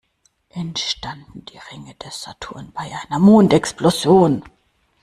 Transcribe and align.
Entstanden 0.49 1.45
die 1.45 1.59
Ringe 1.69 1.93
des 1.93 2.23
Saturn 2.23 2.71
bei 2.73 2.89
einer 3.05 3.19
Mondexplosion? 3.19 4.43